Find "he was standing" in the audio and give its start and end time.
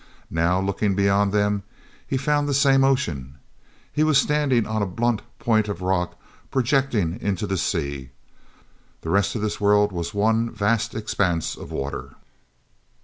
3.93-4.65